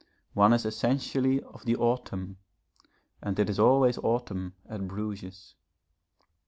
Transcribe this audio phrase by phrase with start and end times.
[0.33, 2.37] One is essentially of the autumn,
[3.21, 5.53] and it is always autumn at Bruges.